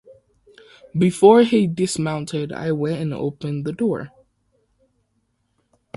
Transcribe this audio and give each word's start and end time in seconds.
Before 0.97 1.43
he 1.43 1.67
dismounted, 1.67 2.51
I 2.51 2.71
went 2.71 3.01
and 3.03 3.13
opened 3.13 3.65
the 3.65 3.71
door. 3.71 4.09